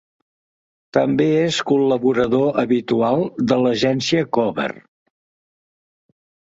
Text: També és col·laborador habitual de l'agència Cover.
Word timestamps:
També 0.97 1.27
és 1.41 1.59
col·laborador 1.73 2.59
habitual 2.65 3.23
de 3.53 3.61
l'agència 3.67 4.27
Cover. 4.41 4.71